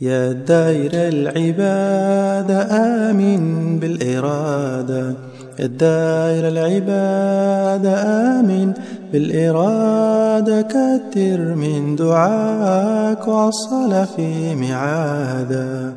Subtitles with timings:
[0.00, 2.62] يا داير العبادة
[3.10, 5.14] آمين بالإرادة.
[5.58, 8.02] يا داير العبادة
[8.40, 8.72] آمين
[9.12, 10.62] بالإرادة.
[10.62, 15.92] كتر من دعاك وصل في معادة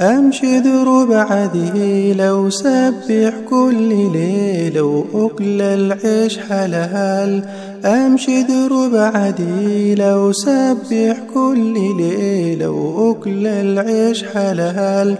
[0.00, 7.42] أمشي دروب عده لو سبح كل ليلة وأكل العيش حلال.
[7.84, 15.16] أمشي دروب عدي لو سبح كل ليلة وأكل العيش حلال.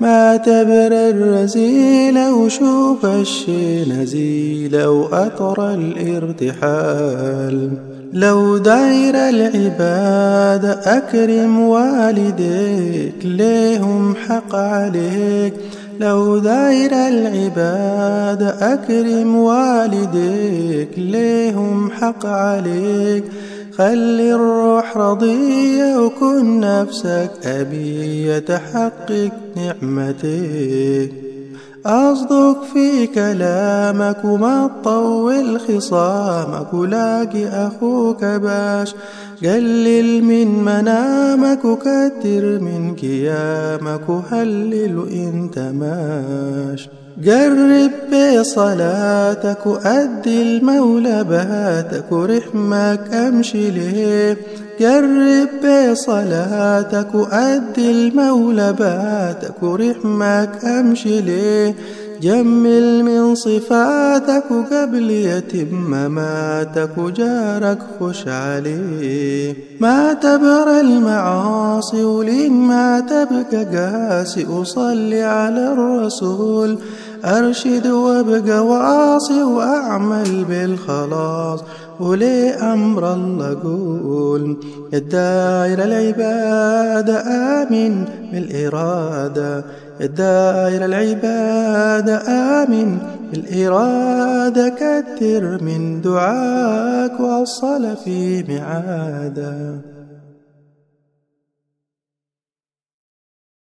[0.00, 7.70] ما تبر الرزيلة وشوف الشي نزيلة وأطر الارتحال.
[8.12, 15.54] لو داير العبادة أكرم والديك ليهم حق عليك.
[16.00, 23.24] لو داير العبادة أكرم والديك ليهم حق عليك.
[23.78, 31.31] خلي الروح رضية وكن نفسك أبية تحقق نعمتك.
[31.86, 38.94] أصدق في كلامك وما تطول خصامك ولاقي أخوك باش
[39.42, 46.88] قلل من منامك وكتر من قيامك وهلل وانت ماش
[47.26, 47.90] قرب
[48.40, 54.36] بصلاتك وأدي المولى بهاتك ورحمك أمشي ليه.
[54.80, 55.48] قرب
[55.92, 61.74] بصلاتك وأدي المولى بهاتك ورحمك أمشي ليه.
[62.22, 69.54] جمل من صفاتك وقبل يتم مماتك وجارك خش عليه.
[69.80, 74.44] ما تبر المعاصي ولين ما تبقى قاسي.
[74.44, 76.78] وصلي على الرسول
[77.24, 81.60] أرشد وابقى واصي وأعمل بالخلاص.
[82.00, 84.56] ولي أمر الله قول
[84.92, 87.16] يا داير العبادة
[87.62, 89.64] آمن بالإرادة.
[90.00, 92.16] يا داير العبادة
[92.62, 92.98] آمن
[93.32, 99.92] بالإرادة كثر من دعاك وصل في معاده